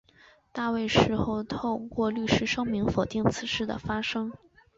[0.51, 4.33] 大卫事后透过律师声明否定此事的发生。